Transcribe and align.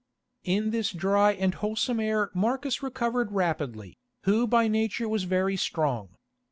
In 0.45 0.71
this 0.71 0.91
dry 0.91 1.33
and 1.33 1.53
wholesome 1.53 1.99
air 1.99 2.31
Marcus 2.33 2.81
recovered 2.81 3.31
rapidly, 3.31 3.99
who 4.23 4.47
by 4.47 4.67
nature 4.67 5.07
was 5.07 5.25
very 5.25 5.55
strong. 5.55 6.15